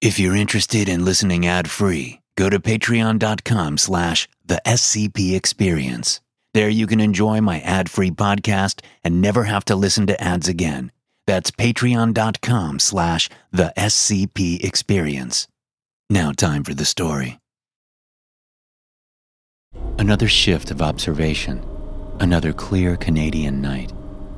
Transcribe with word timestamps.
If 0.00 0.18
you're 0.18 0.34
interested 0.34 0.88
in 0.88 1.04
listening 1.04 1.46
ad-free, 1.46 2.22
go 2.34 2.48
to 2.48 2.58
patreon.com 2.58 3.76
slash 3.76 4.30
the 4.42 4.62
SCP 4.64 5.36
Experience. 5.36 6.22
There 6.54 6.70
you 6.70 6.86
can 6.86 7.00
enjoy 7.00 7.42
my 7.42 7.60
ad-free 7.60 8.12
podcast 8.12 8.80
and 9.04 9.20
never 9.20 9.44
have 9.44 9.66
to 9.66 9.76
listen 9.76 10.06
to 10.06 10.18
ads 10.18 10.48
again. 10.48 10.90
That's 11.26 11.50
patreon.com 11.50 12.78
slash 12.78 13.28
the 13.52 13.74
SCP 13.76 14.64
Experience. 14.64 15.48
Now 16.08 16.32
time 16.32 16.64
for 16.64 16.72
the 16.72 16.86
story. 16.86 17.38
Another 19.98 20.28
shift 20.28 20.70
of 20.70 20.80
observation. 20.80 21.62
Another 22.20 22.54
clear 22.54 22.96
Canadian 22.96 23.60
night. 23.60 23.92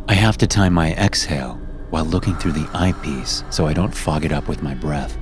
I 0.09 0.15
have 0.15 0.39
to 0.39 0.49
time 0.49 0.73
my 0.73 0.93
exhale 0.95 1.55
while 1.91 2.05
looking 2.05 2.35
through 2.35 2.53
the 2.53 2.69
eyepiece 2.75 3.45
so 3.51 3.69
I 3.69 3.75
don't 3.75 3.95
fog 3.95 4.25
it 4.25 4.33
up 4.33 4.49
with 4.49 4.61
my 4.61 4.75
breath. 4.75 5.17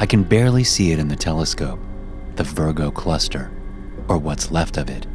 I 0.00 0.06
can 0.06 0.24
barely 0.24 0.64
see 0.64 0.90
it 0.92 0.98
in 0.98 1.08
the 1.08 1.16
telescope, 1.16 1.78
the 2.36 2.44
Virgo 2.44 2.90
cluster, 2.90 3.50
or 4.08 4.18
what's 4.18 4.50
left 4.50 4.76
of 4.76 4.90
it. 4.90 5.06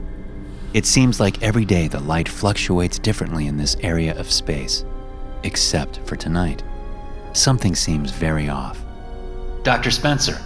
It 0.74 0.86
seems 0.86 1.20
like 1.20 1.44
every 1.44 1.66
day 1.66 1.88
the 1.88 2.00
light 2.00 2.30
fluctuates 2.30 3.00
differently 3.00 3.48
in 3.48 3.58
this 3.58 3.76
area 3.82 4.18
of 4.18 4.32
space, 4.32 4.86
except 5.44 6.00
for 6.08 6.16
tonight. 6.16 6.64
Something 7.34 7.76
seems 7.76 8.12
very 8.12 8.50
off. 8.50 8.80
Dr. 9.64 9.92
Spencer, 9.92 10.40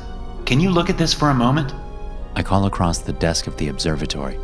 can 0.45 0.59
you 0.59 0.72
look 0.72 0.90
at 0.90 0.98
this 0.98 1.14
for 1.14 1.30
a 1.30 1.34
moment? 1.36 1.73
I 2.36 2.42
call 2.42 2.66
across 2.66 3.00
the 3.00 3.14
desk 3.14 3.48
of 3.48 3.58
the 3.58 3.68
observatory. 3.68 4.40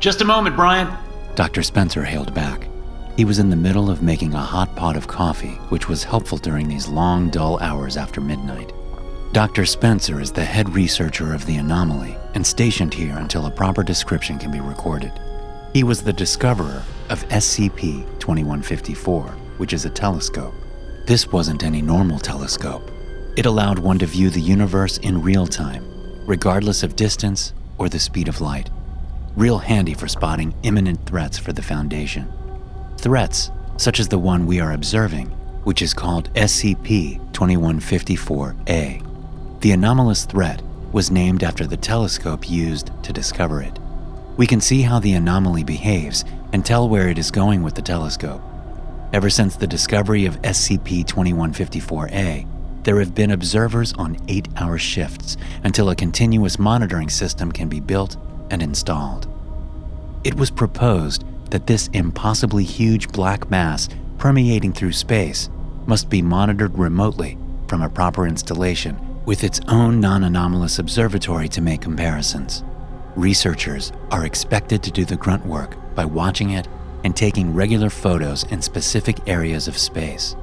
Just 0.00 0.20
a 0.20 0.24
moment, 0.24 0.56
Brian. 0.56 0.94
Dr. 1.34 1.62
Spencer 1.62 2.04
hailed 2.04 2.34
back. 2.34 2.68
He 3.16 3.24
was 3.24 3.38
in 3.38 3.48
the 3.48 3.56
middle 3.56 3.90
of 3.90 4.02
making 4.02 4.34
a 4.34 4.38
hot 4.38 4.74
pot 4.76 4.96
of 4.96 5.06
coffee, 5.06 5.54
which 5.70 5.88
was 5.88 6.04
helpful 6.04 6.38
during 6.38 6.68
these 6.68 6.88
long, 6.88 7.30
dull 7.30 7.58
hours 7.60 7.96
after 7.96 8.20
midnight. 8.20 8.72
Dr. 9.34 9.66
Spencer 9.66 10.20
is 10.20 10.30
the 10.30 10.44
head 10.44 10.72
researcher 10.72 11.34
of 11.34 11.44
the 11.44 11.56
anomaly 11.56 12.16
and 12.34 12.46
stationed 12.46 12.94
here 12.94 13.16
until 13.18 13.46
a 13.46 13.50
proper 13.50 13.82
description 13.82 14.38
can 14.38 14.52
be 14.52 14.60
recorded. 14.60 15.10
He 15.72 15.82
was 15.82 16.00
the 16.00 16.12
discoverer 16.12 16.84
of 17.10 17.28
SCP 17.30 18.04
2154, 18.20 19.22
which 19.56 19.72
is 19.72 19.86
a 19.86 19.90
telescope. 19.90 20.54
This 21.08 21.32
wasn't 21.32 21.64
any 21.64 21.82
normal 21.82 22.20
telescope. 22.20 22.88
It 23.36 23.44
allowed 23.44 23.80
one 23.80 23.98
to 23.98 24.06
view 24.06 24.30
the 24.30 24.40
universe 24.40 24.98
in 24.98 25.20
real 25.20 25.48
time, 25.48 25.84
regardless 26.28 26.84
of 26.84 26.94
distance 26.94 27.54
or 27.76 27.88
the 27.88 27.98
speed 27.98 28.28
of 28.28 28.40
light. 28.40 28.70
Real 29.34 29.58
handy 29.58 29.94
for 29.94 30.06
spotting 30.06 30.54
imminent 30.62 31.04
threats 31.06 31.38
for 31.38 31.52
the 31.52 31.60
Foundation. 31.60 32.32
Threats 32.98 33.50
such 33.78 33.98
as 33.98 34.06
the 34.06 34.16
one 34.16 34.46
we 34.46 34.60
are 34.60 34.74
observing, 34.74 35.26
which 35.64 35.82
is 35.82 35.92
called 35.92 36.32
SCP 36.34 37.32
2154A. 37.32 39.03
The 39.64 39.72
anomalous 39.72 40.26
threat 40.26 40.60
was 40.92 41.10
named 41.10 41.42
after 41.42 41.66
the 41.66 41.78
telescope 41.78 42.50
used 42.50 42.90
to 43.02 43.14
discover 43.14 43.62
it. 43.62 43.78
We 44.36 44.46
can 44.46 44.60
see 44.60 44.82
how 44.82 44.98
the 44.98 45.14
anomaly 45.14 45.64
behaves 45.64 46.22
and 46.52 46.62
tell 46.62 46.86
where 46.86 47.08
it 47.08 47.16
is 47.16 47.30
going 47.30 47.62
with 47.62 47.74
the 47.74 47.80
telescope. 47.80 48.42
Ever 49.14 49.30
since 49.30 49.56
the 49.56 49.66
discovery 49.66 50.26
of 50.26 50.42
SCP 50.42 51.06
2154A, 51.06 52.46
there 52.84 52.98
have 52.98 53.14
been 53.14 53.30
observers 53.30 53.94
on 53.94 54.18
eight 54.28 54.48
hour 54.58 54.76
shifts 54.76 55.38
until 55.62 55.88
a 55.88 55.96
continuous 55.96 56.58
monitoring 56.58 57.08
system 57.08 57.50
can 57.50 57.70
be 57.70 57.80
built 57.80 58.18
and 58.50 58.62
installed. 58.62 59.26
It 60.24 60.34
was 60.34 60.50
proposed 60.50 61.24
that 61.48 61.66
this 61.66 61.88
impossibly 61.94 62.64
huge 62.64 63.08
black 63.12 63.48
mass 63.48 63.88
permeating 64.18 64.74
through 64.74 64.92
space 64.92 65.48
must 65.86 66.10
be 66.10 66.20
monitored 66.20 66.76
remotely 66.76 67.38
from 67.66 67.80
a 67.80 67.88
proper 67.88 68.26
installation 68.26 68.98
with 69.26 69.44
its 69.44 69.60
own 69.68 70.00
non 70.00 70.24
anomalous 70.24 70.78
observatory 70.78 71.48
to 71.48 71.60
make 71.60 71.80
comparisons. 71.80 72.64
Researchers 73.16 73.92
are 74.10 74.26
expected 74.26 74.82
to 74.82 74.90
do 74.90 75.04
the 75.04 75.16
grunt 75.16 75.46
work 75.46 75.76
by 75.94 76.04
watching 76.04 76.50
it 76.50 76.68
and 77.04 77.14
taking 77.14 77.54
regular 77.54 77.90
photos 77.90 78.44
in 78.44 78.60
specific 78.60 79.16
areas 79.28 79.68
of 79.68 79.78
space. 79.78 80.34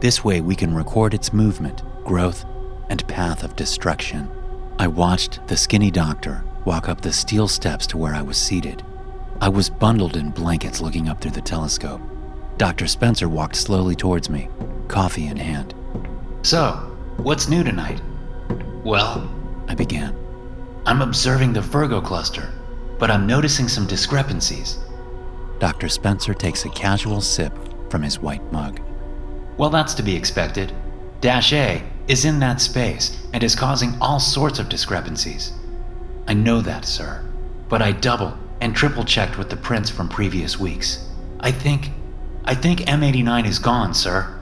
This 0.00 0.24
way, 0.24 0.40
we 0.40 0.56
can 0.56 0.74
record 0.74 1.14
its 1.14 1.32
movement, 1.32 1.82
growth, 2.04 2.44
and 2.88 3.06
path 3.06 3.44
of 3.44 3.54
destruction. 3.54 4.28
I 4.78 4.86
watched 4.86 5.46
the 5.46 5.56
skinny 5.56 5.90
doctor 5.90 6.42
walk 6.64 6.88
up 6.88 7.00
the 7.00 7.12
steel 7.12 7.48
steps 7.48 7.86
to 7.88 7.98
where 7.98 8.14
I 8.14 8.22
was 8.22 8.36
seated. 8.36 8.82
I 9.40 9.48
was 9.48 9.70
bundled 9.70 10.16
in 10.16 10.30
blankets 10.30 10.80
looking 10.80 11.08
up 11.08 11.20
through 11.20 11.30
the 11.32 11.40
telescope. 11.40 12.00
Dr. 12.58 12.86
Spencer 12.86 13.28
walked 13.28 13.56
slowly 13.56 13.94
towards 13.94 14.28
me, 14.28 14.48
coffee 14.88 15.28
in 15.28 15.36
hand. 15.36 15.74
So, 16.42 16.72
what's 17.18 17.48
new 17.48 17.62
tonight? 17.62 18.00
Well, 18.84 19.30
I 19.68 19.74
began. 19.74 20.16
I'm 20.86 21.02
observing 21.02 21.52
the 21.52 21.60
Virgo 21.60 22.00
cluster, 22.00 22.50
but 22.98 23.10
I'm 23.10 23.26
noticing 23.26 23.68
some 23.68 23.86
discrepancies. 23.86 24.78
Dr. 25.58 25.90
Spencer 25.90 26.32
takes 26.32 26.64
a 26.64 26.70
casual 26.70 27.20
sip 27.20 27.52
from 27.90 28.02
his 28.02 28.18
white 28.18 28.42
mug. 28.50 28.80
Well, 29.58 29.68
that's 29.68 29.92
to 29.94 30.02
be 30.02 30.16
expected. 30.16 30.72
Dash 31.20 31.52
A 31.52 31.82
is 32.08 32.24
in 32.24 32.38
that 32.40 32.62
space 32.62 33.22
and 33.34 33.42
is 33.42 33.54
causing 33.54 33.92
all 34.00 34.18
sorts 34.18 34.58
of 34.58 34.70
discrepancies. 34.70 35.52
I 36.26 36.32
know 36.32 36.62
that, 36.62 36.86
sir, 36.86 37.22
but 37.68 37.82
I 37.82 37.92
double 37.92 38.36
and 38.62 38.74
triple 38.74 39.04
checked 39.04 39.36
with 39.36 39.50
the 39.50 39.56
prints 39.56 39.90
from 39.90 40.08
previous 40.08 40.58
weeks. 40.58 41.06
I 41.40 41.52
think. 41.52 41.90
I 42.46 42.54
think 42.54 42.80
M89 42.80 43.46
is 43.46 43.58
gone, 43.58 43.92
sir. 43.92 44.40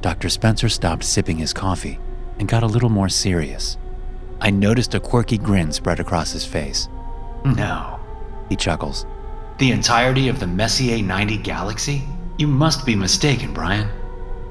Dr. 0.00 0.28
Spencer 0.28 0.68
stopped 0.68 1.02
sipping 1.02 1.38
his 1.38 1.52
coffee 1.52 1.98
and 2.38 2.48
got 2.48 2.62
a 2.62 2.66
little 2.66 2.88
more 2.88 3.08
serious. 3.08 3.78
I 4.40 4.50
noticed 4.50 4.94
a 4.94 5.00
quirky 5.00 5.38
grin 5.38 5.72
spread 5.72 6.00
across 6.00 6.32
his 6.32 6.44
face. 6.44 6.86
Hmm. 7.42 7.52
No. 7.52 8.00
He 8.48 8.56
chuckles. 8.56 9.06
The 9.58 9.72
entirety 9.72 10.28
of 10.28 10.38
the 10.40 10.46
Messier 10.46 11.02
90 11.02 11.38
galaxy? 11.38 12.02
You 12.38 12.46
must 12.46 12.84
be 12.84 12.94
mistaken, 12.94 13.54
Brian. 13.54 13.88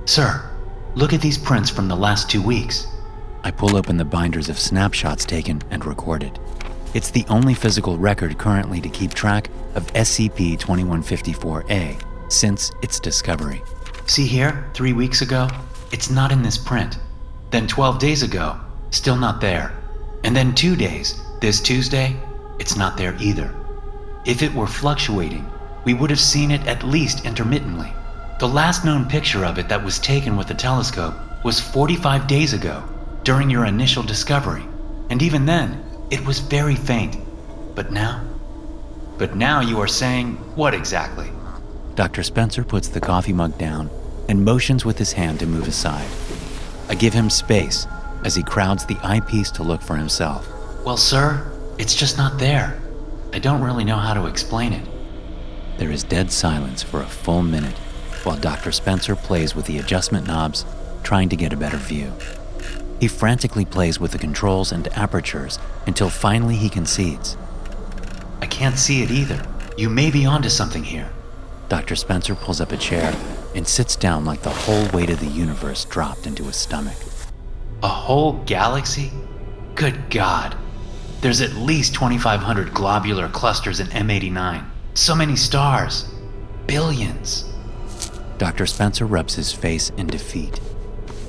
Sir, 0.05 0.49
look 0.95 1.13
at 1.13 1.21
these 1.21 1.37
prints 1.37 1.69
from 1.69 1.87
the 1.87 1.95
last 1.95 2.29
two 2.29 2.41
weeks. 2.41 2.87
I 3.43 3.51
pull 3.51 3.77
open 3.77 3.97
the 3.97 4.05
binders 4.05 4.49
of 4.49 4.57
snapshots 4.57 5.23
taken 5.23 5.61
and 5.69 5.85
recorded. 5.85 6.39
It's 6.95 7.11
the 7.11 7.25
only 7.29 7.53
physical 7.53 7.97
record 7.97 8.37
currently 8.39 8.81
to 8.81 8.89
keep 8.89 9.13
track 9.13 9.49
of 9.75 9.85
SCP 9.93 10.57
2154A 10.57 12.01
since 12.31 12.71
its 12.81 12.99
discovery. 12.99 13.61
See 14.07 14.25
here, 14.25 14.69
three 14.73 14.93
weeks 14.93 15.21
ago? 15.21 15.47
It's 15.91 16.09
not 16.09 16.31
in 16.31 16.41
this 16.41 16.57
print. 16.57 16.97
Then 17.51 17.67
12 17.67 17.99
days 17.99 18.23
ago, 18.23 18.59
still 18.91 19.15
not 19.15 19.41
there. 19.41 19.73
And 20.23 20.35
then 20.35 20.55
two 20.55 20.75
days, 20.75 21.21
this 21.41 21.61
Tuesday, 21.61 22.15
it's 22.59 22.75
not 22.75 22.97
there 22.97 23.15
either. 23.19 23.53
If 24.25 24.41
it 24.41 24.53
were 24.53 24.67
fluctuating, 24.67 25.49
we 25.83 25.93
would 25.93 26.09
have 26.09 26.19
seen 26.19 26.51
it 26.51 26.65
at 26.65 26.83
least 26.83 27.25
intermittently. 27.25 27.93
The 28.39 28.47
last 28.47 28.83
known 28.83 29.05
picture 29.07 29.45
of 29.45 29.59
it 29.59 29.69
that 29.69 29.83
was 29.83 29.99
taken 29.99 30.35
with 30.35 30.47
the 30.47 30.53
telescope 30.53 31.13
was 31.43 31.59
45 31.59 32.27
days 32.27 32.53
ago, 32.53 32.83
during 33.23 33.49
your 33.49 33.65
initial 33.65 34.03
discovery. 34.03 34.63
And 35.09 35.21
even 35.21 35.45
then, 35.45 35.83
it 36.09 36.25
was 36.25 36.39
very 36.39 36.75
faint. 36.75 37.17
But 37.75 37.91
now? 37.91 38.23
But 39.17 39.35
now 39.35 39.61
you 39.61 39.79
are 39.79 39.87
saying 39.87 40.33
what 40.55 40.73
exactly? 40.73 41.29
Dr. 41.95 42.23
Spencer 42.23 42.63
puts 42.63 42.89
the 42.89 42.99
coffee 42.99 43.31
mug 43.31 43.57
down 43.57 43.89
and 44.27 44.43
motions 44.43 44.83
with 44.83 44.97
his 44.97 45.13
hand 45.13 45.39
to 45.39 45.45
move 45.45 45.67
aside. 45.67 46.07
I 46.87 46.95
give 46.95 47.13
him 47.13 47.29
space 47.29 47.87
as 48.23 48.35
he 48.35 48.43
crowds 48.43 48.85
the 48.85 48.97
eyepiece 49.03 49.51
to 49.51 49.63
look 49.63 49.81
for 49.81 49.95
himself. 49.95 50.47
Well, 50.85 50.97
sir, 50.97 51.51
it's 51.77 51.95
just 51.95 52.17
not 52.17 52.37
there. 52.37 52.79
I 53.33 53.39
don't 53.39 53.61
really 53.61 53.83
know 53.83 53.97
how 53.97 54.13
to 54.13 54.27
explain 54.27 54.73
it. 54.73 54.87
There 55.77 55.91
is 55.91 56.03
dead 56.03 56.31
silence 56.31 56.83
for 56.83 57.01
a 57.01 57.07
full 57.07 57.41
minute 57.41 57.77
while 58.23 58.37
Dr. 58.37 58.71
Spencer 58.71 59.15
plays 59.15 59.55
with 59.55 59.65
the 59.65 59.77
adjustment 59.77 60.25
knobs, 60.25 60.65
trying 61.03 61.29
to 61.29 61.35
get 61.35 61.53
a 61.53 61.57
better 61.57 61.77
view. 61.77 62.11
He 62.99 63.07
frantically 63.07 63.65
plays 63.65 63.99
with 63.99 64.11
the 64.11 64.17
controls 64.17 64.71
and 64.71 64.87
apertures 64.97 65.59
until 65.85 66.09
finally 66.09 66.55
he 66.55 66.69
concedes. 66.69 67.35
I 68.41 68.47
can't 68.47 68.77
see 68.77 69.01
it 69.03 69.11
either. 69.11 69.45
You 69.77 69.89
may 69.89 70.11
be 70.11 70.25
onto 70.25 70.49
something 70.49 70.83
here. 70.83 71.09
Dr. 71.67 71.95
Spencer 71.95 72.35
pulls 72.35 72.61
up 72.61 72.71
a 72.71 72.77
chair 72.77 73.11
and 73.55 73.67
sits 73.67 73.95
down 73.95 74.25
like 74.25 74.41
the 74.41 74.49
whole 74.49 74.87
weight 74.89 75.09
of 75.09 75.19
the 75.19 75.25
universe 75.25 75.85
dropped 75.85 76.27
into 76.27 76.43
his 76.43 76.55
stomach. 76.55 76.97
A 77.81 77.87
whole 77.87 78.33
galaxy? 78.45 79.11
Good 79.73 80.09
God. 80.09 80.55
There's 81.21 81.41
at 81.41 81.53
least 81.53 81.95
2,500 81.95 82.73
globular 82.73 83.29
clusters 83.29 83.79
in 83.79 83.87
M89. 83.87 84.65
So 84.93 85.15
many 85.15 85.35
stars. 85.35 86.05
Billions. 86.67 87.45
Dr. 88.37 88.65
Spencer 88.65 89.05
rubs 89.05 89.35
his 89.35 89.51
face 89.51 89.89
in 89.91 90.07
defeat. 90.07 90.59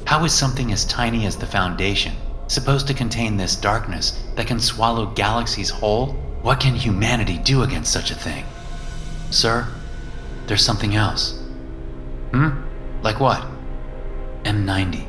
How 0.07 0.25
is 0.25 0.33
something 0.33 0.73
as 0.73 0.85
tiny 0.85 1.27
as 1.27 1.37
the 1.37 1.47
Foundation 1.47 2.15
supposed 2.49 2.87
to 2.87 2.95
contain 2.95 3.37
this 3.37 3.57
darkness 3.57 4.23
that 4.35 4.47
can 4.47 4.61
swallow 4.61 5.07
galaxies 5.07 5.71
whole? 5.71 6.13
What 6.43 6.61
can 6.61 6.75
humanity 6.75 7.39
do 7.39 7.63
against 7.63 7.93
such 7.93 8.11
a 8.11 8.15
thing? 8.15 8.45
Sir, 9.31 9.67
there's 10.47 10.65
something 10.65 10.95
else. 10.95 11.43
Hmm? 12.37 13.03
Like 13.03 13.19
what? 13.19 13.43
M90. 14.43 15.07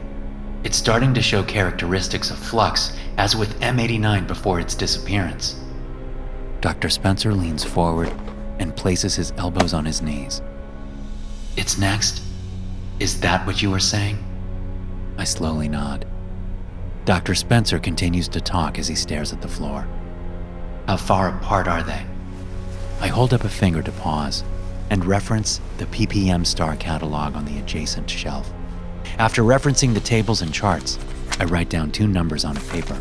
It's 0.64 0.78
starting 0.78 1.14
to 1.14 1.22
show 1.22 1.44
characteristics 1.44 2.32
of 2.32 2.40
flux, 2.40 2.98
as 3.18 3.36
with 3.36 3.60
M89 3.60 4.28
before 4.28 4.62
its 4.62 4.76
disappearance. 4.76 5.60
Dr. 6.62 6.88
Spencer 6.88 7.34
leans 7.34 7.66
forward 7.66 8.14
and 8.60 8.74
places 8.74 9.16
his 9.16 9.34
elbows 9.36 9.74
on 9.74 9.84
his 9.84 10.02
knees. 10.02 10.42
It's 11.58 11.78
next? 11.78 12.22
Is 13.00 13.20
that 13.20 13.46
what 13.46 13.62
you 13.62 13.72
were 13.72 13.80
saying? 13.82 14.24
I 15.18 15.26
slowly 15.26 15.68
nod. 15.68 16.08
Dr. 17.04 17.36
Spencer 17.36 17.78
continues 17.78 18.30
to 18.30 18.40
talk 18.40 18.80
as 18.80 18.88
he 18.88 18.96
stares 18.96 19.34
at 19.34 19.42
the 19.42 19.50
floor. 19.50 19.86
How 20.88 20.96
far 20.96 21.36
apart 21.36 21.68
are 21.68 21.84
they? 21.84 22.06
I 23.02 23.08
hold 23.08 23.34
up 23.34 23.44
a 23.44 23.50
finger 23.50 23.84
to 23.84 23.92
pause 23.92 24.46
and 24.90 25.06
reference 25.06 25.60
the 25.78 25.86
PPM 25.86 26.46
star 26.46 26.76
catalog 26.76 27.36
on 27.36 27.46
the 27.46 27.60
adjacent 27.60 28.10
shelf. 28.10 28.52
After 29.18 29.42
referencing 29.42 29.94
the 29.94 30.00
tables 30.00 30.42
and 30.42 30.54
charts, 30.54 31.00
I 31.40 31.46
write 31.46 31.70
down 31.70 31.92
two 31.92 32.08
numbers 32.08 32.46
on 32.46 32.58
a 32.58 32.62
paper. 32.62 33.00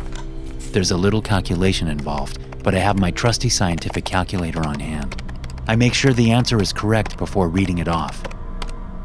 There's 0.71 0.91
a 0.91 0.97
little 0.97 1.21
calculation 1.21 1.87
involved, 1.87 2.39
but 2.63 2.75
I 2.75 2.79
have 2.79 2.99
my 2.99 3.11
trusty 3.11 3.49
scientific 3.49 4.05
calculator 4.05 4.65
on 4.65 4.79
hand. 4.79 5.21
I 5.67 5.75
make 5.75 5.93
sure 5.93 6.13
the 6.13 6.31
answer 6.31 6.61
is 6.61 6.71
correct 6.73 7.17
before 7.17 7.49
reading 7.49 7.79
it 7.79 7.87
off. 7.87 8.23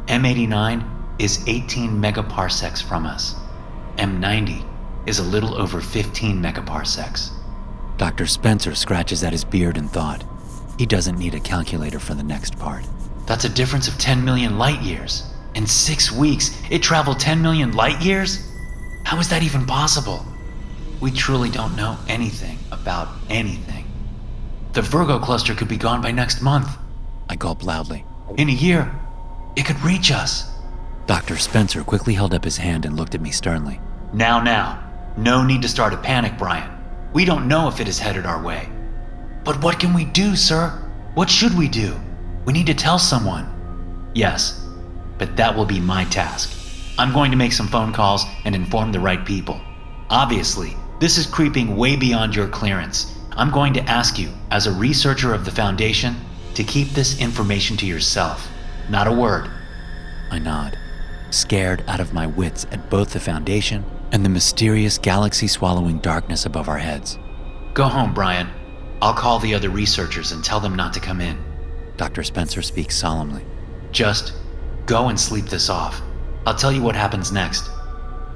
M89 0.06 1.20
is 1.20 1.46
18 1.49 1.90
megaparsecs 1.90 2.82
from 2.82 3.06
us. 3.06 3.35
M90 3.96 4.64
is 5.06 5.19
a 5.19 5.23
little 5.23 5.55
over 5.55 5.81
15 5.81 6.40
megaparsecs. 6.43 7.31
Dr. 7.96 8.26
Spencer 8.26 8.75
scratches 8.75 9.23
at 9.23 9.32
his 9.32 9.44
beard 9.44 9.76
in 9.76 9.88
thought. 9.88 10.25
He 10.79 10.87
doesn't 10.87 11.19
need 11.19 11.35
a 11.35 11.41
calculator 11.41 11.99
for 11.99 12.15
the 12.15 12.23
next 12.23 12.59
part. 12.59 12.85
That's 13.27 13.45
a 13.45 13.49
difference 13.49 13.89
of 13.89 13.99
10 13.99 14.25
million 14.25 14.59
light 14.59 14.81
years. 14.81 15.25
In 15.55 15.67
six 15.67 16.11
weeks, 16.11 16.57
it 16.71 16.83
traveled 16.83 17.21
10 17.21 17.43
million 17.43 17.73
light 17.73 18.01
years? 18.01 18.51
How 19.05 19.19
is 19.19 19.29
that 19.29 19.43
even 19.43 19.67
possible? 19.67 20.25
We 21.01 21.11
truly 21.11 21.51
don't 21.51 21.77
know 21.77 21.99
anything 22.09 22.59
about 22.71 23.09
anything. 23.29 23.85
The 24.73 24.83
Virgo 24.83 25.19
cluster 25.19 25.55
could 25.55 25.69
be 25.69 25.77
gone 25.77 26.01
by 26.01 26.13
next 26.13 26.41
month. 26.41 26.69
I 27.29 27.37
gulp 27.37 27.65
loudly. 27.65 28.07
In 28.37 28.49
a 28.49 28.53
year, 28.53 28.91
it 29.57 29.67
could 29.67 29.81
reach 29.83 30.11
us. 30.11 30.51
Dr. 31.07 31.37
Spencer 31.37 31.83
quickly 31.85 32.15
held 32.15 32.33
up 32.33 32.45
his 32.45 32.57
hand 32.57 32.87
and 32.87 32.97
looked 32.97 33.15
at 33.15 33.21
me 33.21 33.31
sternly. 33.31 33.81
Now, 34.13 34.43
now. 34.43 34.83
No 35.17 35.45
need 35.45 35.61
to 35.63 35.69
start 35.69 35.93
a 35.93 35.99
panic, 35.99 36.39
Brian. 36.39 36.71
We 37.13 37.27
don't 37.27 37.49
know 37.49 37.69
if 37.69 37.81
it 37.81 37.89
is 37.89 37.99
headed 37.99 38.25
our 38.25 38.43
way. 38.43 38.69
But 39.44 39.62
what 39.62 39.81
can 39.81 39.93
we 39.93 40.05
do, 40.05 40.37
sir? 40.37 40.71
What 41.15 41.29
should 41.29 41.56
we 41.56 41.69
do? 41.69 41.94
We 42.44 42.53
need 42.53 42.67
to 42.67 42.75
tell 42.75 42.99
someone. 42.99 43.49
Yes, 44.15 44.67
but 45.19 45.37
that 45.37 45.56
will 45.56 45.65
be 45.65 45.81
my 45.81 46.05
task. 46.05 46.59
I'm 46.99 47.12
going 47.12 47.31
to 47.31 47.37
make 47.37 47.53
some 47.53 47.69
phone 47.69 47.93
calls 47.93 48.25
and 48.44 48.55
inform 48.55 48.93
the 48.93 49.00
right 49.00 49.25
people. 49.25 49.61
Obviously, 50.11 50.77
this 51.00 51.19
is 51.19 51.27
creeping 51.27 51.77
way 51.77 51.97
beyond 51.97 52.37
your 52.37 52.49
clearance. 52.49 53.17
I'm 53.33 53.50
going 53.50 53.73
to 53.75 53.83
ask 53.91 54.19
you, 54.19 54.31
as 54.50 54.67
a 54.67 54.73
researcher 54.73 55.35
of 55.35 55.45
the 55.45 55.50
Foundation, 55.50 56.17
to 56.55 56.62
keep 56.62 56.91
this 56.91 57.21
information 57.21 57.77
to 57.79 57.87
yourself. 57.87 58.49
Not 58.91 59.06
a 59.06 59.12
word. 59.12 59.50
I 60.31 60.38
nod, 60.38 60.79
scared 61.31 61.83
out 61.88 62.00
of 62.00 62.12
my 62.12 62.27
wits 62.27 62.67
at 62.71 62.91
both 62.91 63.12
the 63.12 63.21
Foundation 63.21 63.85
and 64.12 64.25
the 64.25 64.29
mysterious 64.29 64.99
galaxy 64.99 65.49
swallowing 65.49 65.99
darkness 65.99 66.45
above 66.45 66.69
our 66.69 66.79
heads. 66.79 67.19
Go 67.73 67.85
home, 67.85 68.12
Brian. 68.12 68.50
I'll 69.02 69.12
call 69.12 69.40
the 69.40 69.52
other 69.52 69.69
researchers 69.69 70.31
and 70.31 70.44
tell 70.44 70.60
them 70.60 70.76
not 70.76 70.93
to 70.93 71.00
come 71.00 71.20
in. 71.20 71.37
Dr. 71.96 72.22
Spencer 72.22 72.62
speaks 72.62 72.96
solemnly. 72.96 73.44
Just 73.90 74.32
go 74.87 75.08
and 75.08 75.19
sleep 75.19 75.46
this 75.46 75.69
off. 75.69 76.00
I'll 76.46 76.54
tell 76.54 76.70
you 76.70 76.82
what 76.82 76.94
happens 76.94 77.32
next. 77.32 77.69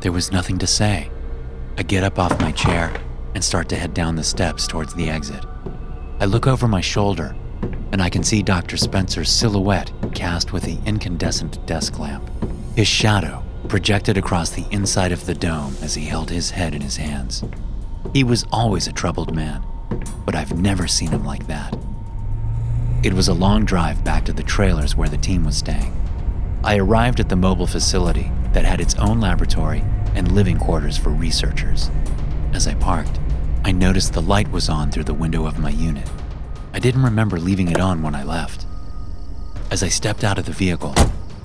There 0.01 0.11
was 0.11 0.33
nothing 0.33 0.59
to 0.59 0.67
say. 0.67 1.09
I 1.79 1.85
get 1.85 2.03
up 2.03 2.19
off 2.19 2.41
my 2.41 2.51
chair 2.51 2.93
and 3.37 3.45
start 3.45 3.69
to 3.69 3.77
head 3.77 3.95
down 3.95 4.17
the 4.17 4.25
steps 4.25 4.67
towards 4.67 4.93
the 4.95 5.09
exit. 5.09 5.45
I 6.19 6.25
look 6.25 6.49
over 6.49 6.67
my 6.67 6.81
shoulder 6.81 7.37
and 7.93 8.03
I 8.03 8.11
can 8.11 8.25
see 8.25 8.43
Dr. 8.43 8.77
Spencer's 8.77 9.31
silhouette 9.31 9.93
cast 10.17 10.53
with 10.53 10.65
the 10.65 10.79
incandescent 10.85 11.65
desk 11.67 12.01
lamp. 12.01 12.29
His 12.75 12.89
shadow 12.89 13.45
projected 13.69 14.19
across 14.19 14.51
the 14.51 14.67
inside 14.73 15.13
of 15.13 15.27
the 15.27 15.35
dome 15.35 15.77
as 15.81 15.95
he 15.95 16.07
held 16.07 16.29
his 16.29 16.51
head 16.51 16.75
in 16.75 16.81
his 16.81 16.97
hands. 16.97 17.45
He 18.13 18.25
was 18.25 18.45
always 18.51 18.89
a 18.89 18.93
troubled 18.93 19.33
man, 19.33 19.65
but 20.25 20.35
I've 20.35 20.59
never 20.59 20.87
seen 20.87 21.11
him 21.11 21.25
like 21.25 21.47
that. 21.47 21.77
It 23.03 23.13
was 23.13 23.29
a 23.29 23.35
long 23.35 23.65
drive 23.65 24.03
back 24.03 24.25
to 24.25 24.33
the 24.33 24.43
trailers 24.43 24.97
where 24.97 25.09
the 25.09 25.17
team 25.17 25.45
was 25.45 25.57
staying. 25.57 25.95
I 26.65 26.79
arrived 26.79 27.21
at 27.21 27.29
the 27.29 27.37
mobile 27.37 27.67
facility 27.67 28.31
that 28.53 28.65
had 28.65 28.81
its 28.81 28.97
own 28.97 29.21
laboratory 29.21 29.85
and 30.15 30.33
living 30.33 30.59
quarters 30.59 30.97
for 30.97 31.11
researchers. 31.11 31.91
As 32.53 32.67
I 32.67 32.75
parked, 32.75 33.21
I 33.65 33.73
noticed 33.73 34.13
the 34.13 34.23
light 34.23 34.51
was 34.51 34.69
on 34.69 34.91
through 34.91 35.05
the 35.05 35.15
window 35.15 35.47
of 35.47 35.59
my 35.59 35.71
unit. 35.71 36.11
I 36.73 36.79
didn't 36.79 37.03
remember 37.03 37.39
leaving 37.39 37.71
it 37.71 37.81
on 37.81 38.03
when 38.03 38.15
I 38.15 38.23
left. 38.23 38.67
As 39.71 39.83
I 39.83 39.89
stepped 39.89 40.25
out 40.25 40.39
of 40.39 40.47
the 40.47 40.53
vehicle, 40.53 40.95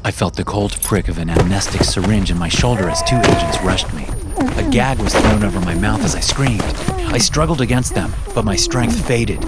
I 0.03 0.11
felt 0.11 0.35
the 0.35 0.43
cold 0.43 0.71
prick 0.81 1.07
of 1.07 1.17
an 1.17 1.29
amnestic 1.29 1.83
syringe 1.83 2.31
in 2.31 2.37
my 2.39 2.49
shoulder 2.49 2.89
as 2.89 3.03
two 3.03 3.17
agents 3.17 3.61
rushed 3.61 3.93
me. 3.93 4.07
A 4.57 4.69
gag 4.71 4.99
was 4.99 5.13
thrown 5.13 5.43
over 5.43 5.59
my 5.59 5.75
mouth 5.75 6.03
as 6.03 6.15
I 6.15 6.21
screamed. 6.21 6.90
I 7.07 7.17
struggled 7.17 7.61
against 7.61 7.93
them, 7.93 8.13
but 8.33 8.45
my 8.45 8.55
strength 8.55 9.05
faded. 9.05 9.41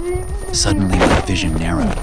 Suddenly, 0.53 0.97
my 0.97 1.21
vision 1.21 1.53
narrowed, 1.55 1.97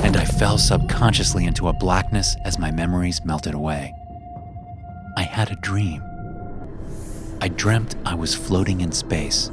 and 0.00 0.16
I 0.16 0.24
fell 0.24 0.58
subconsciously 0.58 1.46
into 1.46 1.68
a 1.68 1.72
blackness 1.72 2.36
as 2.44 2.58
my 2.58 2.70
memories 2.70 3.24
melted 3.24 3.54
away. 3.54 3.94
I 5.16 5.22
had 5.22 5.50
a 5.50 5.56
dream. 5.56 6.02
I 7.40 7.48
dreamt 7.48 7.96
I 8.04 8.14
was 8.14 8.34
floating 8.34 8.80
in 8.80 8.92
space, 8.92 9.50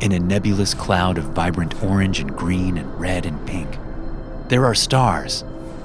in 0.00 0.12
a 0.12 0.18
nebulous 0.18 0.74
cloud 0.74 1.18
of 1.18 1.24
vibrant 1.26 1.82
orange 1.82 2.20
and 2.20 2.36
green 2.36 2.76
and 2.78 3.00
red 3.00 3.26
and 3.26 3.46
pink. 3.46 3.78
There 4.48 4.64
are 4.64 4.74
stars, 4.74 5.42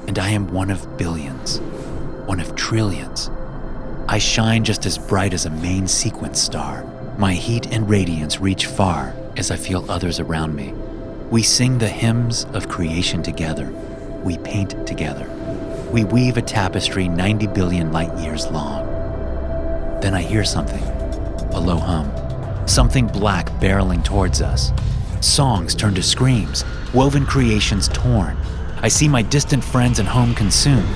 and 0.08 0.18
I 0.20 0.30
am 0.30 0.52
one 0.54 0.72
of 0.72 0.98
billions, 0.98 1.60
one 2.26 2.40
of 2.40 2.56
trillions. 2.56 3.30
I 4.08 4.18
shine 4.18 4.64
just 4.64 4.86
as 4.86 4.98
bright 4.98 5.34
as 5.34 5.46
a 5.46 5.50
main 5.50 5.88
sequence 5.88 6.42
star. 6.42 6.86
My 7.18 7.34
heat 7.34 7.68
and 7.68 7.88
radiance 7.88 8.40
reach 8.40 8.66
far 8.66 9.16
as 9.38 9.52
I 9.52 9.56
feel 9.56 9.90
others 9.90 10.20
around 10.20 10.56
me. 10.56 10.74
We 11.30 11.44
sing 11.44 11.78
the 11.78 11.88
hymns 11.88 12.46
of 12.54 12.68
creation 12.68 13.22
together. 13.22 13.72
We 14.24 14.40
paint 14.40 14.88
together. 14.88 15.30
We 15.92 16.06
weave 16.06 16.38
a 16.38 16.42
tapestry 16.42 17.08
90 17.08 17.48
billion 17.48 17.92
light 17.92 18.18
years 18.18 18.48
long. 18.48 18.88
Then 20.02 20.16
I 20.16 20.24
hear 20.24 20.44
something 20.44 20.84
a 21.54 21.60
low 21.60 21.78
hum, 21.78 22.12
something 22.68 23.06
black 23.06 23.48
barreling 23.60 24.04
towards 24.04 24.42
us. 24.42 24.72
Songs 25.22 25.76
turn 25.76 25.94
to 25.94 26.02
screams, 26.02 26.66
woven 26.96 27.28
creations 27.28 27.90
torn. 27.90 28.36
I 28.82 28.88
see 28.88 29.08
my 29.08 29.22
distant 29.22 29.64
friends 29.64 30.00
and 30.00 30.08
home 30.08 30.34
consumed. 30.34 30.90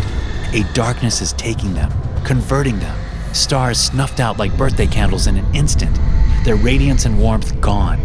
A 0.53 0.63
darkness 0.74 1.22
is 1.22 1.34
taking 1.34 1.75
them, 1.75 1.91
converting 2.24 2.80
them. 2.80 2.98
Stars 3.34 3.80
snuffed 3.80 4.20
out 4.20 4.39
like 4.39 4.58
birthday 4.58 4.88
candles 4.88 5.27
in 5.27 5.38
an 5.38 5.56
instant, 5.56 5.96
their 6.48 6.56
radiance 6.56 7.04
and 7.04 7.20
warmth 7.20 7.60
gone. 7.60 8.00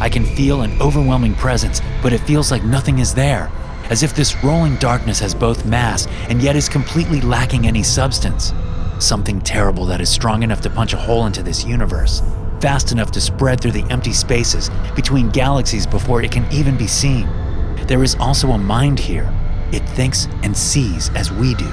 I 0.00 0.10
can 0.10 0.26
feel 0.26 0.60
an 0.60 0.78
overwhelming 0.82 1.34
presence, 1.34 1.80
but 2.02 2.12
it 2.12 2.18
feels 2.18 2.50
like 2.50 2.62
nothing 2.62 2.98
is 2.98 3.14
there, 3.14 3.50
as 3.88 4.02
if 4.02 4.14
this 4.14 4.36
rolling 4.44 4.76
darkness 4.76 5.18
has 5.20 5.34
both 5.34 5.64
mass 5.64 6.06
and 6.28 6.42
yet 6.42 6.56
is 6.56 6.68
completely 6.68 7.22
lacking 7.22 7.66
any 7.66 7.82
substance. 7.82 8.52
Something 8.98 9.40
terrible 9.40 9.86
that 9.86 10.02
is 10.02 10.10
strong 10.10 10.42
enough 10.42 10.60
to 10.60 10.70
punch 10.70 10.92
a 10.92 10.98
hole 10.98 11.24
into 11.24 11.42
this 11.42 11.64
universe, 11.64 12.20
fast 12.60 12.92
enough 12.92 13.10
to 13.12 13.20
spread 13.20 13.62
through 13.62 13.72
the 13.72 13.90
empty 13.90 14.12
spaces 14.12 14.70
between 14.94 15.30
galaxies 15.30 15.86
before 15.86 16.22
it 16.22 16.30
can 16.30 16.46
even 16.52 16.76
be 16.76 16.86
seen. 16.86 17.26
There 17.86 18.02
is 18.02 18.14
also 18.16 18.50
a 18.50 18.58
mind 18.58 18.98
here. 18.98 19.32
It 19.72 19.88
thinks 19.88 20.26
and 20.42 20.54
sees 20.54 21.08
as 21.14 21.32
we 21.32 21.54
do, 21.54 21.72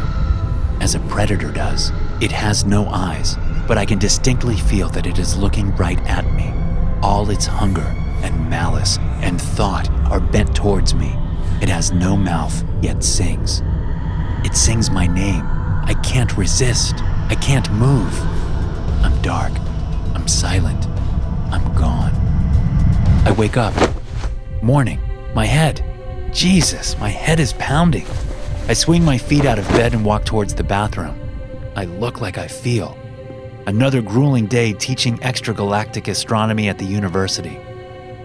as 0.80 0.96
a 0.96 1.01
predator 1.01 1.51
does. 1.51 1.92
It 2.22 2.32
has 2.32 2.63
no 2.63 2.88
eyes, 2.88 3.36
but 3.67 3.77
I 3.77 3.86
can 3.86 4.00
distinctly 4.00 4.58
feel 4.58 4.89
that 4.89 5.08
it 5.08 5.20
is 5.20 5.38
looking 5.38 5.75
right 5.75 6.00
at 6.08 6.32
me. 6.34 6.53
All 7.01 7.29
its 7.29 7.46
hunger 7.46 7.96
and 8.24 8.50
malice 8.50 8.98
and 9.22 9.41
thought 9.41 9.89
are 10.12 10.20
bent 10.20 10.55
towards 10.55 10.93
me. 10.93 11.15
It 11.62 11.70
has 11.70 11.91
no 11.91 12.17
mouth, 12.17 12.63
yet 12.82 13.03
sings. 13.03 13.62
It 14.43 14.55
sings 14.55 14.89
my 14.89 15.08
name. 15.08 15.46
I 15.86 15.93
can't 16.03 16.38
resist. 16.38 16.96
I 17.29 17.36
can't 17.41 17.72
move. 17.72 18.13
I'm 19.03 19.22
dark. 19.22 19.53
I'm 20.13 20.27
silent. 20.27 20.88
I'm 21.51 21.74
gone. 21.74 22.13
I 23.25 23.34
wake 23.38 23.58
up. 23.58 23.74
Morning. 24.62 25.00
My 25.34 25.46
head. 25.46 25.84
Jesus, 26.34 26.98
my 27.00 27.10
head 27.10 27.39
is 27.39 27.53
pounding. 27.53 28.05
I 28.67 28.74
swing 28.74 29.03
my 29.03 29.17
feet 29.17 29.46
out 29.46 29.60
of 29.60 29.67
bed 29.70 29.93
and 29.93 30.05
walk 30.05 30.25
towards 30.25 30.53
the 30.53 30.63
bathroom. 30.63 31.20
I 31.75 31.86
look 31.86 32.22
like 32.22 32.38
I 32.38 32.48
feel. 32.48 32.98
Another 33.65 34.01
grueling 34.01 34.48
day 34.48 34.74
teaching 34.74 35.17
extragalactic 35.20 36.10
astronomy 36.10 36.67
at 36.67 36.77
the 36.77 36.86
university. 36.86 37.58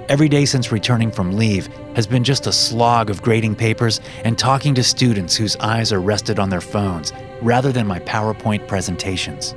Every 0.09 0.29
day 0.29 0.45
since 0.45 0.73
returning 0.73 1.13
from 1.13 1.37
leave 1.37 1.69
has 1.95 2.09
been 2.09 2.25
just 2.25 2.49
a 2.49 2.53
slog 2.53 3.09
of 3.09 3.23
grading 3.23 3.55
papers 3.55 4.01
and 4.25 4.37
talking 4.37 4.75
to 4.75 4.83
students 4.83 5.37
whose 5.37 5.55
eyes 5.59 5.93
are 5.93 6.01
rested 6.01 6.41
on 6.41 6.51
their 6.51 6.61
phones 6.61 7.13
rather 7.41 7.71
than 7.71 7.87
my 7.87 8.01
PowerPoint 8.01 8.67
presentations. 8.67 9.55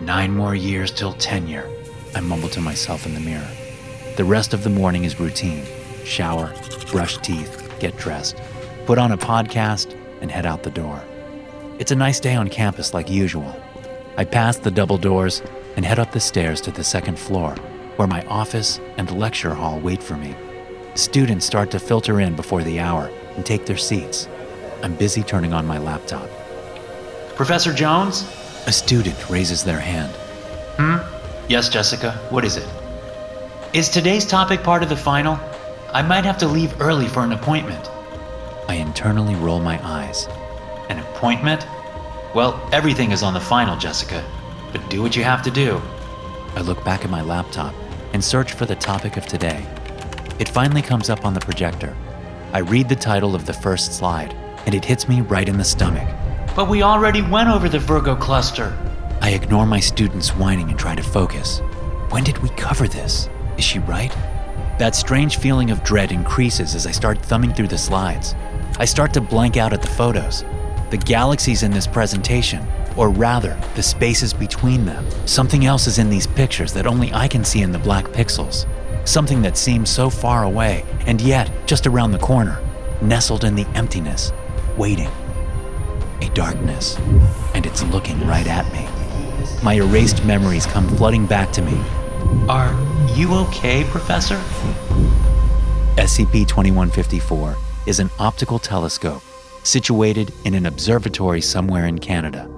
Nine 0.00 0.34
more 0.34 0.56
years 0.56 0.90
till 0.90 1.12
tenure. 1.12 1.70
I 2.16 2.20
mumble 2.20 2.48
to 2.48 2.60
myself 2.60 3.06
in 3.06 3.14
the 3.14 3.20
mirror. 3.20 3.48
The 4.16 4.24
rest 4.24 4.52
of 4.52 4.64
the 4.64 4.70
morning 4.70 5.04
is 5.04 5.20
routine 5.20 5.64
shower, 6.04 6.52
brush 6.90 7.18
teeth, 7.18 7.72
get 7.78 7.96
dressed, 7.98 8.36
put 8.84 8.98
on 8.98 9.12
a 9.12 9.18
podcast, 9.18 9.94
and 10.22 10.30
head 10.30 10.46
out 10.46 10.64
the 10.64 10.70
door. 10.70 11.00
It's 11.78 11.92
a 11.92 11.96
nice 11.96 12.18
day 12.18 12.34
on 12.34 12.48
campus 12.48 12.94
like 12.94 13.08
usual. 13.08 13.54
I 14.18 14.24
pass 14.24 14.56
the 14.56 14.72
double 14.72 14.98
doors 14.98 15.42
and 15.76 15.84
head 15.84 16.00
up 16.00 16.10
the 16.10 16.18
stairs 16.18 16.60
to 16.62 16.72
the 16.72 16.82
second 16.82 17.16
floor, 17.16 17.54
where 17.94 18.08
my 18.08 18.26
office 18.26 18.80
and 18.96 19.08
lecture 19.16 19.54
hall 19.54 19.78
wait 19.78 20.02
for 20.02 20.16
me. 20.16 20.34
Students 20.96 21.46
start 21.46 21.70
to 21.70 21.78
filter 21.78 22.18
in 22.18 22.34
before 22.34 22.64
the 22.64 22.80
hour 22.80 23.12
and 23.36 23.46
take 23.46 23.64
their 23.64 23.76
seats. 23.76 24.28
I'm 24.82 24.96
busy 24.96 25.22
turning 25.22 25.52
on 25.52 25.68
my 25.68 25.78
laptop. 25.78 26.28
Professor 27.36 27.72
Jones? 27.72 28.22
A 28.66 28.72
student 28.72 29.30
raises 29.30 29.62
their 29.62 29.78
hand. 29.78 30.12
Hmm? 30.78 30.96
Yes, 31.48 31.68
Jessica, 31.68 32.10
what 32.30 32.44
is 32.44 32.56
it? 32.56 32.68
Is 33.72 33.88
today's 33.88 34.26
topic 34.26 34.64
part 34.64 34.82
of 34.82 34.88
the 34.88 34.96
final? 34.96 35.38
I 35.92 36.02
might 36.02 36.24
have 36.24 36.38
to 36.38 36.48
leave 36.48 36.80
early 36.80 37.06
for 37.06 37.22
an 37.22 37.30
appointment. 37.30 37.88
I 38.66 38.74
internally 38.74 39.36
roll 39.36 39.60
my 39.60 39.78
eyes. 39.86 40.26
An 40.88 40.98
appointment? 40.98 41.68
Well, 42.38 42.68
everything 42.70 43.10
is 43.10 43.24
on 43.24 43.34
the 43.34 43.40
final, 43.40 43.76
Jessica. 43.76 44.24
But 44.70 44.88
do 44.88 45.02
what 45.02 45.16
you 45.16 45.24
have 45.24 45.42
to 45.42 45.50
do. 45.50 45.82
I 46.54 46.60
look 46.60 46.84
back 46.84 47.04
at 47.04 47.10
my 47.10 47.20
laptop 47.20 47.74
and 48.12 48.22
search 48.22 48.52
for 48.52 48.64
the 48.64 48.76
topic 48.76 49.16
of 49.16 49.26
today. 49.26 49.66
It 50.38 50.48
finally 50.48 50.80
comes 50.80 51.10
up 51.10 51.24
on 51.24 51.34
the 51.34 51.40
projector. 51.40 51.96
I 52.52 52.60
read 52.60 52.88
the 52.88 52.94
title 52.94 53.34
of 53.34 53.44
the 53.44 53.52
first 53.52 53.94
slide, 53.94 54.34
and 54.66 54.72
it 54.72 54.84
hits 54.84 55.08
me 55.08 55.20
right 55.22 55.48
in 55.48 55.58
the 55.58 55.64
stomach. 55.64 56.08
But 56.54 56.68
we 56.68 56.80
already 56.80 57.22
went 57.22 57.48
over 57.48 57.68
the 57.68 57.80
Virgo 57.80 58.14
cluster. 58.14 58.72
I 59.20 59.30
ignore 59.30 59.66
my 59.66 59.80
students 59.80 60.28
whining 60.36 60.70
and 60.70 60.78
try 60.78 60.94
to 60.94 61.02
focus. 61.02 61.58
When 62.10 62.22
did 62.22 62.38
we 62.38 62.50
cover 62.50 62.86
this? 62.86 63.28
Is 63.56 63.64
she 63.64 63.80
right? 63.80 64.16
That 64.78 64.94
strange 64.94 65.38
feeling 65.38 65.72
of 65.72 65.82
dread 65.82 66.12
increases 66.12 66.76
as 66.76 66.86
I 66.86 66.92
start 66.92 67.18
thumbing 67.18 67.52
through 67.52 67.66
the 67.66 67.78
slides. 67.78 68.36
I 68.78 68.84
start 68.84 69.12
to 69.14 69.20
blank 69.20 69.56
out 69.56 69.72
at 69.72 69.82
the 69.82 69.88
photos. 69.88 70.44
The 70.90 70.96
galaxies 70.96 71.64
in 71.64 71.70
this 71.70 71.86
presentation, 71.86 72.66
or 72.96 73.10
rather, 73.10 73.60
the 73.74 73.82
spaces 73.82 74.32
between 74.32 74.86
them. 74.86 75.04
Something 75.26 75.66
else 75.66 75.86
is 75.86 75.98
in 75.98 76.08
these 76.08 76.26
pictures 76.26 76.72
that 76.72 76.86
only 76.86 77.12
I 77.12 77.28
can 77.28 77.44
see 77.44 77.60
in 77.60 77.72
the 77.72 77.78
black 77.78 78.06
pixels. 78.06 78.66
Something 79.06 79.42
that 79.42 79.58
seems 79.58 79.90
so 79.90 80.08
far 80.08 80.44
away, 80.44 80.86
and 81.06 81.20
yet 81.20 81.50
just 81.66 81.86
around 81.86 82.12
the 82.12 82.18
corner, 82.18 82.58
nestled 83.02 83.44
in 83.44 83.54
the 83.54 83.66
emptiness, 83.74 84.32
waiting. 84.78 85.10
A 86.22 86.30
darkness, 86.32 86.96
and 87.52 87.66
it's 87.66 87.82
looking 87.82 88.26
right 88.26 88.46
at 88.46 88.64
me. 88.72 88.88
My 89.62 89.74
erased 89.74 90.24
memories 90.24 90.64
come 90.64 90.88
flooding 90.96 91.26
back 91.26 91.52
to 91.52 91.60
me. 91.60 91.78
Are 92.48 92.72
you 93.14 93.34
okay, 93.34 93.84
Professor? 93.84 94.36
SCP 95.98 96.48
2154 96.48 97.56
is 97.86 98.00
an 98.00 98.08
optical 98.18 98.58
telescope 98.58 99.22
situated 99.68 100.32
in 100.44 100.54
an 100.54 100.66
observatory 100.66 101.40
somewhere 101.40 101.86
in 101.86 101.98
Canada. 101.98 102.48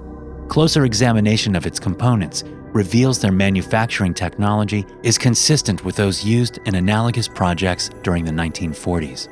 Closer 0.47 0.85
examination 0.85 1.55
of 1.55 1.65
its 1.65 1.79
components 1.79 2.43
reveals 2.73 3.19
their 3.19 3.31
manufacturing 3.31 4.13
technology 4.13 4.85
is 5.03 5.17
consistent 5.17 5.83
with 5.83 5.95
those 5.97 6.23
used 6.23 6.59
in 6.65 6.75
analogous 6.75 7.27
projects 7.27 7.89
during 8.01 8.23
the 8.23 8.31
1940s. 8.31 9.27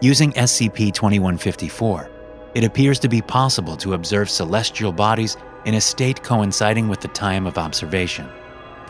Using 0.00 0.32
SCP 0.32 0.92
2154, 0.92 2.10
it 2.54 2.64
appears 2.64 2.98
to 2.98 3.08
be 3.08 3.22
possible 3.22 3.76
to 3.76 3.94
observe 3.94 4.28
celestial 4.28 4.92
bodies 4.92 5.36
in 5.64 5.74
a 5.74 5.80
state 5.80 6.22
coinciding 6.24 6.88
with 6.88 7.00
the 7.00 7.08
time 7.08 7.46
of 7.46 7.56
observation. 7.56 8.28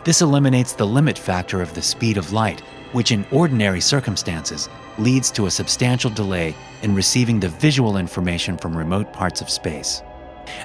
This 0.03 0.21
eliminates 0.21 0.73
the 0.73 0.85
limit 0.85 1.17
factor 1.17 1.61
of 1.61 1.73
the 1.73 1.81
speed 1.81 2.17
of 2.17 2.33
light, 2.33 2.59
which 2.91 3.13
in 3.13 3.25
ordinary 3.31 3.79
circumstances 3.79 4.67
leads 4.97 5.31
to 5.31 5.45
a 5.45 5.51
substantial 5.51 6.09
delay 6.09 6.53
in 6.81 6.93
receiving 6.93 7.39
the 7.39 7.47
visual 7.47 7.95
information 7.95 8.57
from 8.57 8.77
remote 8.77 9.13
parts 9.13 9.39
of 9.39 9.49
space. 9.49 10.03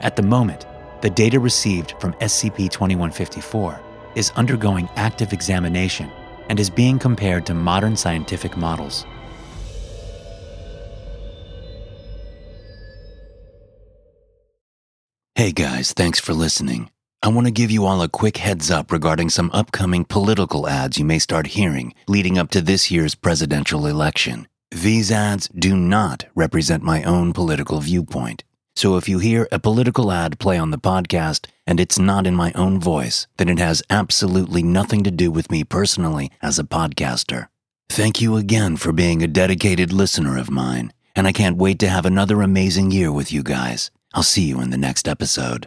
At 0.01 0.17
the 0.17 0.23
moment, 0.23 0.67
the 1.03 1.11
data 1.11 1.39
received 1.39 1.95
from 2.01 2.15
SCP 2.15 2.69
2154 2.69 3.81
is 4.17 4.33
undergoing 4.35 4.89
active 4.97 5.33
examination 5.33 6.11
and 6.49 6.59
is 6.59 6.69
being 6.69 6.99
compared 6.99 7.47
to 7.47 7.55
modern 7.55 7.97
scientific 7.97 8.57
models. 8.57 9.07
Hey 15.37 15.53
guys, 15.53 15.93
thanks 15.93 16.19
for 16.19 16.35
listening. 16.35 16.91
I 17.21 17.29
want 17.29 17.49
to 17.49 17.53
give 17.53 17.73
you 17.73 17.85
all 17.85 18.01
a 18.01 18.09
quick 18.09 18.37
heads 18.37 18.71
up 18.71 18.93
regarding 18.93 19.29
some 19.29 19.51
upcoming 19.53 20.05
political 20.05 20.69
ads 20.69 20.99
you 20.99 21.05
may 21.05 21.19
start 21.19 21.49
hearing 21.49 21.93
leading 22.07 22.39
up 22.39 22.49
to 22.51 22.61
this 22.61 22.93
year's 22.93 23.17
presidential 23.17 23.87
election. 23.87 24.47
These 24.71 25.11
ads 25.11 25.49
do 25.49 25.77
not 25.77 26.27
represent 26.37 26.85
my 26.85 27.03
own 27.03 27.33
political 27.33 27.81
viewpoint. 27.81 28.45
So 28.77 28.97
if 28.97 29.09
you 29.09 29.19
hear 29.19 29.49
a 29.51 29.59
political 29.59 30.13
ad 30.13 30.39
play 30.39 30.59
on 30.59 30.71
the 30.71 30.79
podcast 30.79 31.47
and 31.67 31.81
it's 31.81 31.99
not 31.99 32.25
in 32.25 32.37
my 32.37 32.53
own 32.53 32.79
voice, 32.79 33.27
then 33.37 33.49
it 33.49 33.59
has 33.59 33.83
absolutely 33.91 34.63
nothing 34.63 35.03
to 35.03 35.11
do 35.11 35.33
with 35.33 35.51
me 35.51 35.65
personally 35.65 36.31
as 36.41 36.61
a 36.61 36.65
podcaster. 36.65 37.49
Thank 37.89 38.21
you 38.21 38.37
again 38.37 38.77
for 38.77 38.93
being 38.93 39.25
a 39.25 39.27
dedicated 39.27 39.93
listener 39.93 40.39
of 40.39 40.53
mine, 40.53 40.93
and 41.17 41.27
I 41.27 41.33
can't 41.33 41.57
wait 41.57 41.81
to 41.81 41.89
have 41.89 42.07
another 42.07 42.43
amazing 42.43 42.93
year 42.93 43.11
with 43.11 43.33
you 43.33 43.43
guys. 43.43 43.91
I'll 44.15 44.23
see 44.23 44.45
you 44.45 44.61
in 44.61 44.71
the 44.71 44.79
next 44.79 45.09
episode. 45.09 45.67